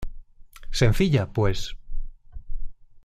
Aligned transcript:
Sencilla, 0.71 1.31
pues. 1.31 1.75